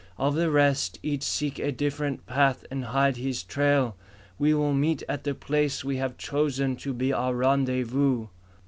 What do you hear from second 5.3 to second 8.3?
place we have chosen to be our rendezvous."